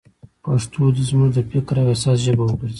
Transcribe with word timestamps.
پښتو 0.43 0.83
دې 0.95 1.03
زموږ 1.09 1.29
د 1.33 1.39
فکر 1.51 1.75
او 1.81 1.87
احساس 1.93 2.17
ژبه 2.25 2.43
وګرځي. 2.45 2.69